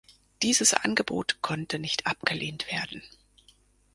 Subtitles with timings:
[0.41, 3.03] Dieses Angebot konnte nicht abgelehnt werden.